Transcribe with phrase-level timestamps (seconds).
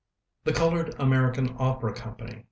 [0.45, 2.39] THE COLORED AMERICAN OPERA COMPANY.